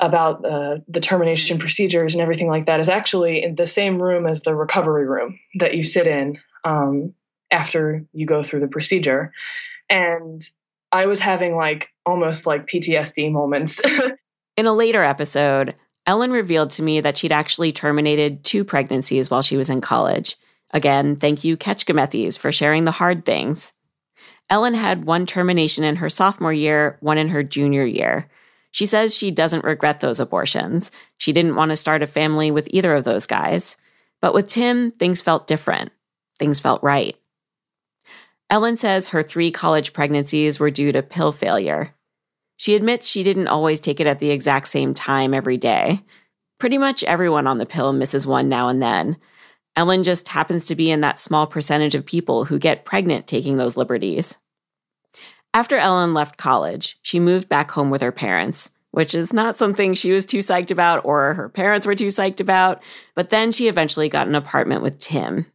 [0.01, 4.27] about uh, the termination procedures and everything like that is actually in the same room
[4.27, 7.15] as the recovery room that you sit in um,
[7.51, 9.33] after you go through the procedure.
[9.89, 10.47] And
[10.93, 13.81] I was having like almost like PTSD moments.
[14.57, 15.75] in a later episode,
[16.07, 20.37] Ellen revealed to me that she'd actually terminated two pregnancies while she was in college.
[20.73, 23.73] Again, thank you, Kecskemethys, for sharing the hard things.
[24.49, 28.29] Ellen had one termination in her sophomore year, one in her junior year.
[28.71, 30.91] She says she doesn't regret those abortions.
[31.17, 33.77] She didn't want to start a family with either of those guys.
[34.21, 35.93] But with Tim, things felt different.
[36.39, 37.17] Things felt right.
[38.49, 41.95] Ellen says her three college pregnancies were due to pill failure.
[42.57, 46.03] She admits she didn't always take it at the exact same time every day.
[46.59, 49.17] Pretty much everyone on the pill misses one now and then.
[49.77, 53.59] Ellen just happens to be in that small percentage of people who get pregnant taking
[53.59, 54.39] those liberties.
[55.53, 59.93] After Ellen left college, she moved back home with her parents, which is not something
[59.95, 62.83] she was too psyched about or her parents were too psyched about.
[63.15, 65.47] But then she eventually got an apartment with Tim.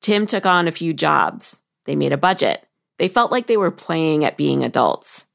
[0.00, 1.60] Tim took on a few jobs.
[1.84, 2.66] They made a budget.
[2.98, 5.26] They felt like they were playing at being adults.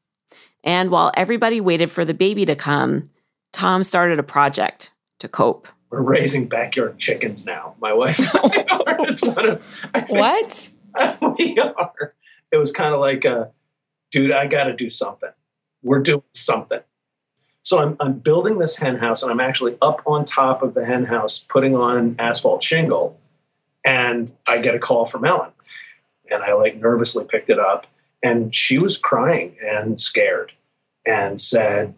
[0.64, 3.10] And while everybody waited for the baby to come,
[3.54, 5.68] Tom started a project to cope.
[5.90, 7.76] We're raising backyard chickens now.
[7.80, 8.20] My wife.
[8.20, 9.62] it's one of,
[10.08, 10.70] what?
[11.40, 12.14] we are.
[12.52, 13.52] It was kind of like a
[14.12, 15.30] dude, I got to do something.
[15.82, 16.82] We're doing something.
[17.62, 20.86] So I'm, I'm building this hen house and I'm actually up on top of the
[20.86, 23.20] hen house putting on asphalt shingle.
[23.86, 25.52] And I get a call from Ellen.
[26.32, 27.88] And I like nervously picked it up.
[28.22, 30.52] And she was crying and scared
[31.06, 31.96] and said,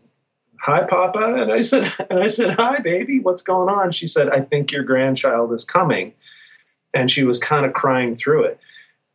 [0.61, 1.35] Hi, Papa.
[1.37, 3.91] And I said, and I said, Hi, baby, what's going on?
[3.91, 6.13] She said, I think your grandchild is coming.
[6.93, 8.59] And she was kind of crying through it.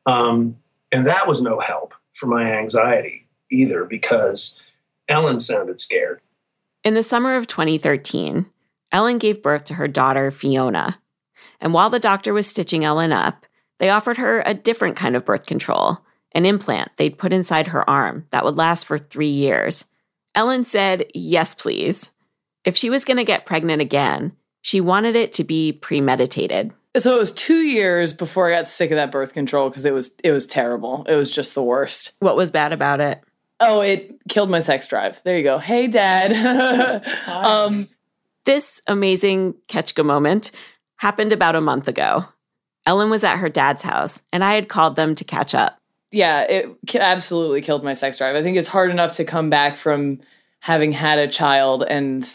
[0.07, 0.57] Um,
[0.93, 4.59] and that was no help for my anxiety either because
[5.09, 6.21] Ellen sounded scared.
[6.85, 8.47] In the summer of 2013,
[8.93, 10.99] Ellen gave birth to her daughter, Fiona.
[11.61, 13.45] And while the doctor was stitching Ellen up,
[13.79, 15.99] they offered her a different kind of birth control
[16.37, 19.87] an implant they'd put inside her arm that would last for three years.
[20.37, 22.11] Ellen said, yes, please.
[22.65, 26.73] If she was going to get pregnant again, she wanted it to be premeditated.
[26.97, 29.93] So it was two years before I got sick of that birth control because it
[29.93, 31.05] was it was terrible.
[31.09, 32.13] It was just the worst.
[32.21, 33.23] What was bad about it?
[33.61, 35.23] Oh, it killed my sex drive.
[35.25, 35.59] There you go.
[35.59, 36.33] Hey, Dad.
[37.27, 37.89] um,
[38.45, 40.51] this amazing Ketchka moment
[40.97, 42.25] happened about a month ago.
[42.87, 45.79] Ellen was at her dad's house, and I had called them to catch up.
[46.13, 48.37] Yeah, it absolutely killed my sex drive.
[48.37, 50.21] I think it's hard enough to come back from
[50.61, 52.29] having had a child and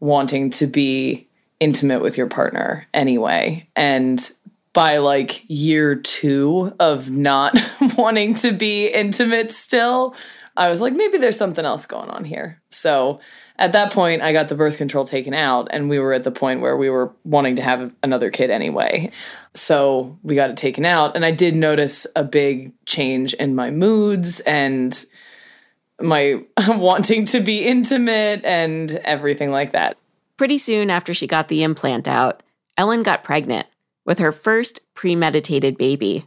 [0.00, 1.28] wanting to be
[1.60, 3.68] intimate with your partner anyway.
[3.74, 4.30] And
[4.72, 7.56] by like year two of not
[7.96, 10.14] wanting to be intimate still,
[10.56, 12.60] I was like, maybe there's something else going on here.
[12.70, 13.20] So
[13.56, 16.32] at that point, I got the birth control taken out, and we were at the
[16.32, 19.12] point where we were wanting to have another kid anyway.
[19.54, 23.70] So we got it taken out, and I did notice a big change in my
[23.70, 25.04] moods and
[26.00, 29.96] my wanting to be intimate and everything like that.
[30.36, 32.42] Pretty soon after she got the implant out,
[32.76, 33.68] Ellen got pregnant
[34.04, 36.26] with her first premeditated baby.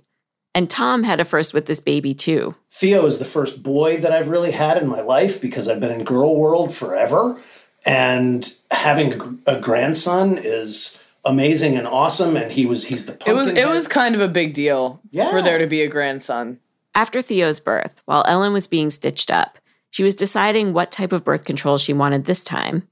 [0.58, 2.56] And Tom had a first with this baby too.
[2.72, 5.92] Theo is the first boy that I've really had in my life because I've been
[5.92, 7.40] in girl world forever.
[7.86, 12.36] And having a grandson is amazing and awesome.
[12.36, 15.30] And he was he's the it was it was kind of a big deal yeah.
[15.30, 16.60] for there to be a grandson.
[16.96, 19.60] After Theo's birth, while Ellen was being stitched up,
[19.92, 22.88] she was deciding what type of birth control she wanted this time.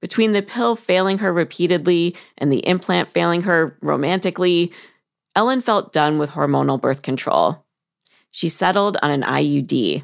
[0.00, 4.70] Between the pill failing her repeatedly and the implant failing her romantically,
[5.38, 7.64] Ellen felt done with hormonal birth control.
[8.32, 10.02] She settled on an IUD.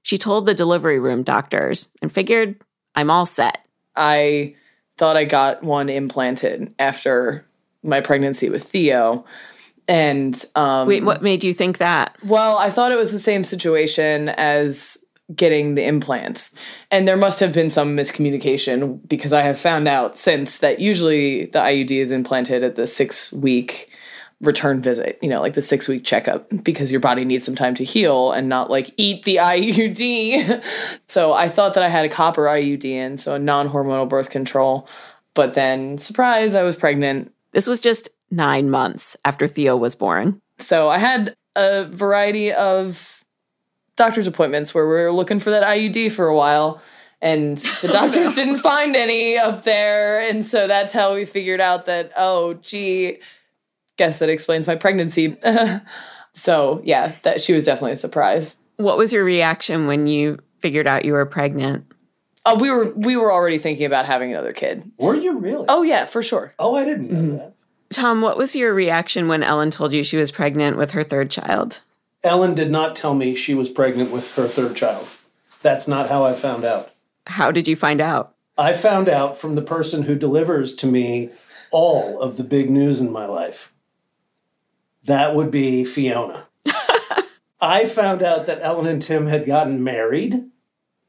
[0.00, 2.56] She told the delivery room doctors and figured,
[2.94, 3.58] I'm all set.
[3.94, 4.54] I
[4.96, 7.44] thought I got one implanted after
[7.82, 9.26] my pregnancy with Theo.
[9.86, 12.16] And um, wait, what made you think that?
[12.24, 14.96] Well, I thought it was the same situation as
[15.36, 16.52] getting the implants.
[16.90, 21.46] And there must have been some miscommunication because I have found out since that usually
[21.46, 23.89] the IUD is implanted at the six week
[24.40, 27.74] return visit, you know, like the six week checkup, because your body needs some time
[27.74, 30.64] to heal and not like eat the IUD.
[31.06, 34.30] so I thought that I had a copper IUD in, so a non hormonal birth
[34.30, 34.88] control.
[35.34, 37.32] But then, surprise, I was pregnant.
[37.52, 40.40] This was just nine months after Theo was born.
[40.58, 43.24] So I had a variety of
[43.96, 46.80] doctor's appointments where we were looking for that IUD for a while.
[47.20, 50.20] And the oh, doctors didn't find any up there.
[50.20, 53.18] And so that's how we figured out that, oh, gee,
[54.00, 55.36] guess that explains my pregnancy.
[56.32, 58.56] so yeah, that she was definitely a surprise.
[58.76, 61.84] What was your reaction when you figured out you were pregnant?
[62.46, 64.90] Oh, we were we were already thinking about having another kid.
[64.96, 65.66] Were you really?
[65.68, 66.54] Oh yeah, for sure.
[66.58, 67.36] Oh, I didn't know mm-hmm.
[67.36, 67.54] that.
[67.92, 71.30] Tom, what was your reaction when Ellen told you she was pregnant with her third
[71.30, 71.82] child?
[72.24, 75.08] Ellen did not tell me she was pregnant with her third child.
[75.60, 76.90] That's not how I found out.
[77.26, 78.34] How did you find out?
[78.56, 81.30] I found out from the person who delivers to me
[81.70, 83.72] all of the big news in my life.
[85.04, 86.46] That would be Fiona.
[87.60, 90.44] I found out that Ellen and Tim had gotten married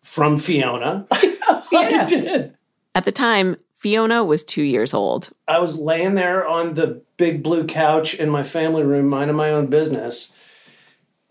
[0.04, 1.08] from Fiona.
[1.50, 2.56] Oh, I did.
[2.96, 5.32] At the time, Fiona was two years old.
[5.48, 9.50] I was laying there on the big blue couch in my family room, minding my
[9.52, 10.34] own business.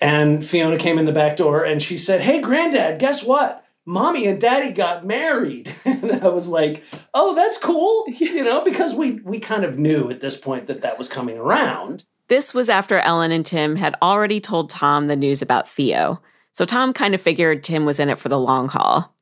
[0.01, 3.65] And Fiona came in the back door and she said, Hey, granddad, guess what?
[3.87, 5.73] Mommy and daddy got married.
[5.85, 6.83] and I was like,
[7.15, 8.07] Oh, that's cool.
[8.09, 11.37] You know, because we, we kind of knew at this point that that was coming
[11.39, 12.05] around.
[12.31, 16.23] This was after Ellen and Tim had already told Tom the news about Theo.
[16.53, 19.17] So Tom kind of figured Tim was in it for the long haul.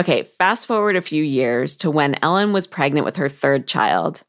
[0.00, 4.24] Okay, fast forward a few years to when Ellen was pregnant with her third child.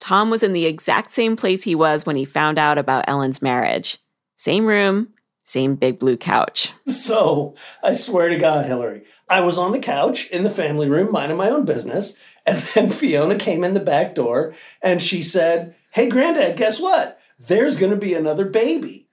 [0.00, 3.40] Tom was in the exact same place he was when he found out about Ellen's
[3.40, 3.98] marriage.
[4.34, 5.10] Same room,
[5.44, 6.72] same big blue couch.
[6.88, 11.12] So I swear to God, Hillary, I was on the couch in the family room,
[11.12, 12.18] minding my own business.
[12.44, 14.52] And then Fiona came in the back door
[14.82, 17.20] and she said, Hey, granddad, guess what?
[17.38, 19.06] There's going to be another baby.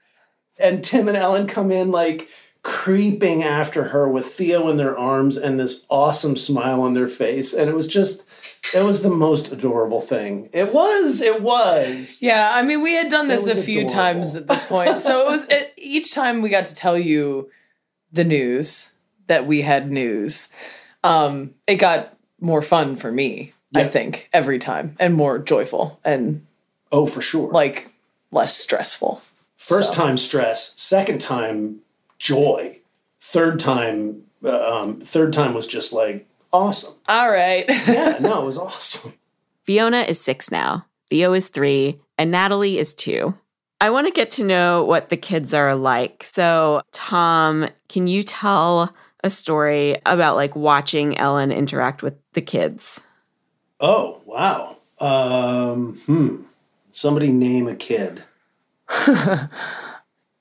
[0.57, 2.27] And Tim and Ellen come in like
[2.63, 7.53] creeping after her with Theo in their arms and this awesome smile on their face.
[7.53, 8.27] And it was just,
[8.73, 10.49] it was the most adorable thing.
[10.53, 12.19] It was, it was.
[12.19, 13.93] Yeah, I mean, we had done this a few adorable.
[13.93, 15.01] times at this point.
[15.01, 17.51] So it was it, each time we got to tell you
[18.11, 18.93] the news
[19.27, 20.49] that we had news.
[21.03, 26.47] Um, it got more fun for me, I think, every time, and more joyful and
[26.91, 27.51] Oh, for sure.
[27.51, 27.91] like
[28.31, 29.21] less stressful.
[29.57, 31.79] First So- time stress, second time
[32.19, 32.79] joy,
[33.19, 36.93] third time, uh, um, third time was just like awesome.
[37.07, 37.65] All right.
[37.87, 39.13] Yeah, no, it was awesome.
[39.63, 43.35] Fiona is six now, Theo is three, and Natalie is two.
[43.79, 46.23] I want to get to know what the kids are like.
[46.23, 53.01] So, Tom, can you tell a story about like watching Ellen interact with the kids?
[53.79, 54.77] Oh, wow.
[54.99, 56.35] Um, hmm.
[56.91, 58.23] Somebody name a kid.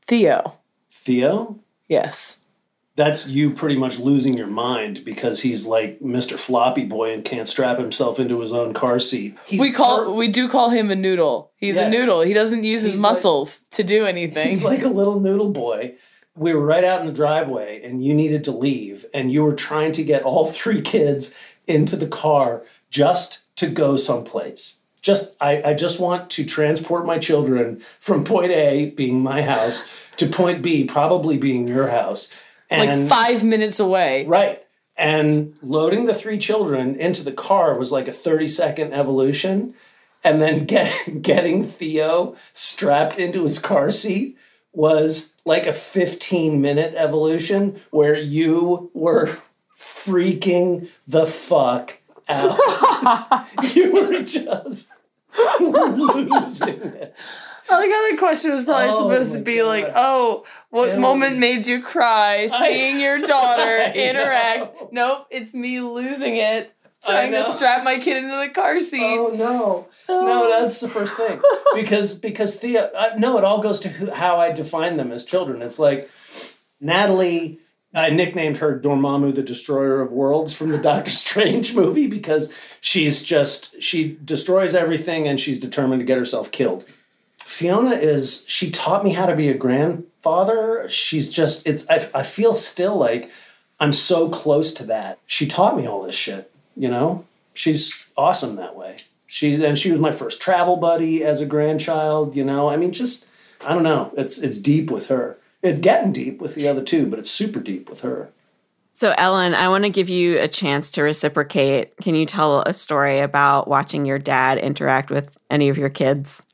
[0.07, 0.59] Theo.
[0.93, 1.61] Theo?
[1.89, 2.41] Yes.
[2.97, 6.37] That's you pretty much losing your mind because he's like Mr.
[6.39, 9.39] Floppy Boy and can't strap himself into his own car seat.
[9.47, 11.53] He's we call per- we do call him a noodle.
[11.57, 11.87] He's Yeah.
[11.87, 12.21] a noodle.
[12.21, 14.49] He doesn't use his He's like- muscles to do anything.
[14.49, 15.95] He's like a little noodle boy.
[16.37, 19.55] We were right out in the driveway and you needed to leave and you were
[19.55, 21.35] trying to get all three kids
[21.67, 24.80] into the car just to go someplace.
[25.03, 29.89] Just I, I just want to transport my children from point A being my house
[30.17, 32.33] to point B probably being your house.
[32.69, 34.27] And like five minutes away.
[34.27, 34.63] Right.
[34.97, 39.75] And loading the three children into the car was like a 30 second evolution.
[40.23, 44.37] And then get, getting Theo strapped into his car seat
[44.73, 49.39] was like a 15 minute evolution where you were
[49.77, 52.00] freaking the fuck
[52.31, 53.47] out.
[53.75, 54.91] you were just
[55.61, 57.15] losing it.
[57.69, 59.67] I like how the question was probably Oh supposed to be God.
[59.67, 64.93] like, oh, what It moment was- made you cry seeing your daughter interact?
[64.93, 66.73] Nope, it's me losing it,
[67.05, 69.01] trying to strap my kid into the car seat.
[69.19, 71.41] Oh no, no, that's the first thing
[71.75, 72.91] because because Thea.
[72.93, 75.63] Uh, no, it all goes to who, how I define them as children.
[75.63, 76.11] It's like
[76.81, 77.61] Natalie.
[77.93, 83.23] I nicknamed her Dormammu, the Destroyer of Worlds, from the Doctor Strange movie because she's
[83.23, 86.85] just she destroys everything and she's determined to get herself killed.
[87.39, 90.89] Fiona is she taught me how to be a grandfather.
[90.89, 93.31] She's just it's I, I feel still like
[93.81, 95.19] I'm so close to that.
[95.27, 97.25] She taught me all this shit, you know?
[97.55, 98.97] She's awesome that way.
[99.27, 102.69] She and she was my first travel buddy as a grandchild, you know.
[102.69, 103.27] I mean just
[103.67, 104.13] I don't know.
[104.17, 105.37] It's it's deep with her.
[105.63, 108.31] It's getting deep with the other two, but it's super deep with her.
[108.93, 111.97] So, Ellen, I want to give you a chance to reciprocate.
[111.99, 116.47] Can you tell a story about watching your dad interact with any of your kids?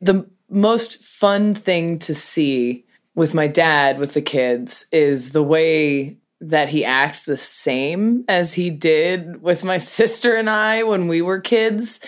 [0.00, 2.84] The most fun thing to see
[3.14, 8.54] with my dad with the kids is the way that he acts the same as
[8.54, 12.00] he did with my sister and I when we were kids.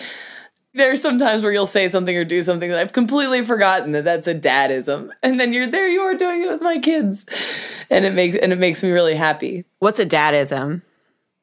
[0.77, 4.27] There's sometimes where you'll say something or do something that I've completely forgotten that that's
[4.27, 5.87] a dadism, and then you're there.
[5.87, 7.25] You are doing it with my kids,
[7.89, 9.65] and it makes and it makes me really happy.
[9.79, 10.83] What's a dadism?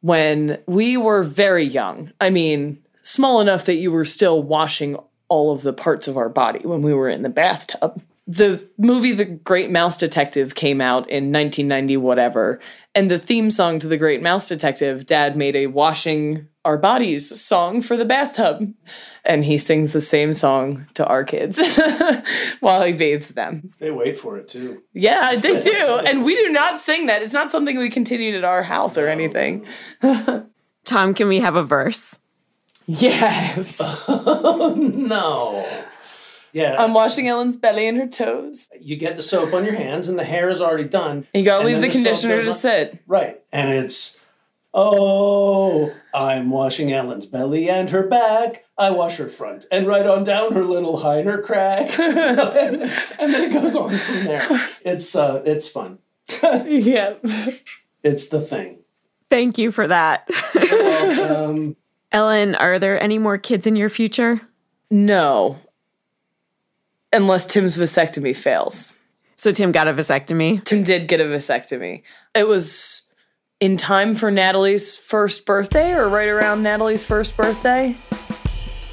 [0.00, 5.52] When we were very young, I mean, small enough that you were still washing all
[5.52, 9.26] of the parts of our body when we were in the bathtub the movie The
[9.26, 12.58] Great Mouse Detective came out in 1990, whatever.
[12.94, 17.38] And the theme song to The Great Mouse Detective, Dad made a washing our bodies
[17.38, 18.72] song for the bathtub.
[19.24, 21.60] And he sings the same song to our kids
[22.60, 23.74] while he bathes them.
[23.78, 24.82] They wait for it too.
[24.94, 26.00] Yeah, they do.
[26.06, 27.22] and we do not sing that.
[27.22, 29.66] It's not something we continued at our house or anything.
[30.84, 32.18] Tom, can we have a verse?
[32.86, 33.80] Yes.
[34.08, 35.66] Oh, no.
[36.54, 36.82] Yeah.
[36.82, 38.70] I'm washing Ellen's belly and her toes.
[38.80, 41.26] You get the soap on your hands and the hair is already done.
[41.34, 43.02] You gotta And leave then the conditioner to sit.
[43.08, 43.42] Right.
[43.52, 44.20] And it's,
[44.72, 48.64] oh, I'm washing Ellen's belly and her back.
[48.78, 51.98] I wash her front and right on down her little hinder crack.
[51.98, 52.82] and,
[53.18, 54.70] and then it goes on from there.
[54.84, 55.98] It's uh it's fun.
[56.42, 57.14] yeah.
[58.04, 58.78] It's the thing.
[59.28, 60.30] Thank you for that.
[61.20, 61.74] Um,
[62.12, 64.40] Ellen, are there any more kids in your future?
[64.90, 65.58] No.
[67.14, 68.96] Unless Tim's vasectomy fails.
[69.36, 70.64] So Tim got a vasectomy.
[70.64, 72.02] Tim did get a vasectomy.
[72.34, 73.02] It was
[73.60, 77.96] in time for Natalie's first birthday or right around Natalie's first birthday.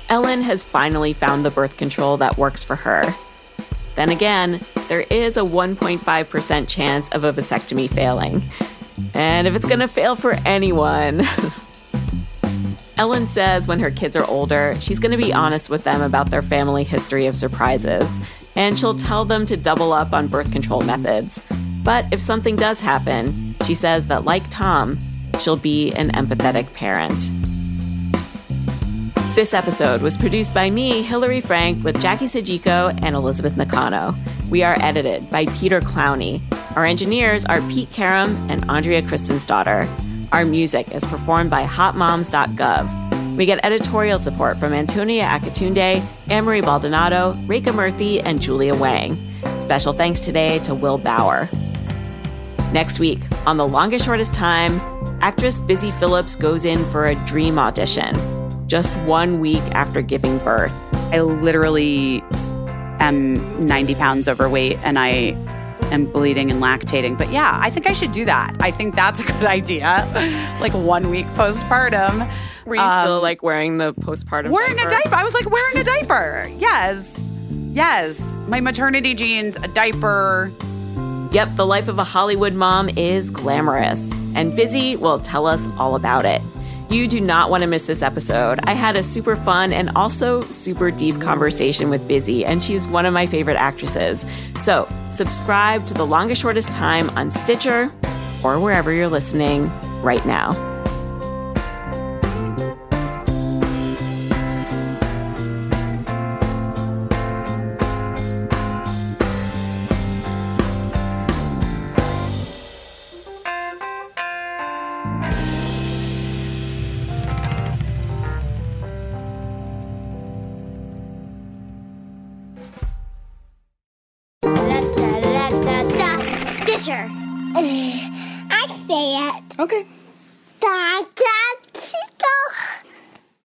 [0.07, 3.15] Ellen has finally found the birth control that works for her.
[3.95, 8.43] Then again, there is a 1.5% chance of a vasectomy failing.
[9.15, 11.27] And if it's gonna fail for anyone,
[13.01, 16.43] Ellen says when her kids are older, she's gonna be honest with them about their
[16.43, 18.19] family history of surprises,
[18.55, 21.41] and she'll tell them to double up on birth control methods.
[21.83, 24.99] But if something does happen, she says that, like Tom,
[25.39, 27.31] she'll be an empathetic parent.
[29.33, 34.13] This episode was produced by me, Hillary Frank, with Jackie Sojico and Elizabeth Nakano.
[34.51, 36.39] We are edited by Peter Clowney.
[36.75, 39.89] Our engineers are Pete Karam and Andrea Kristinsdottir.
[40.31, 43.35] Our music is performed by hotmoms.gov.
[43.35, 49.17] We get editorial support from Antonia Akatunde, Amory Baldonado, Reka Murthy, and Julia Wang.
[49.59, 51.49] Special thanks today to Will Bauer.
[52.71, 54.79] Next week, on The Longest Shortest Time,
[55.21, 58.15] actress Busy Phillips goes in for a dream audition
[58.67, 60.71] just one week after giving birth.
[61.11, 62.23] I literally
[63.01, 65.31] am 90 pounds overweight and I
[65.91, 67.17] am bleeding and lactating.
[67.17, 68.55] But yeah, I think I should do that.
[68.59, 70.57] I think that's a good idea.
[70.61, 72.31] like one week postpartum.
[72.65, 74.87] Were you Um, still like wearing the postpartum Wearing diaper?
[74.87, 75.15] a diaper.
[75.15, 76.49] I was like wearing a diaper.
[76.57, 77.19] Yes.
[77.73, 78.19] Yes.
[78.47, 80.51] My maternity jeans, a diaper.
[81.31, 85.95] Yep, the life of a Hollywood mom is glamorous, and Busy will tell us all
[85.95, 86.41] about it.
[86.91, 88.59] You do not want to miss this episode.
[88.63, 93.05] I had a super fun and also super deep conversation with Busy, and she's one
[93.05, 94.25] of my favorite actresses.
[94.59, 97.89] So, subscribe to The Longest Shortest Time on Stitcher
[98.43, 99.69] or wherever you're listening
[100.01, 100.70] right now.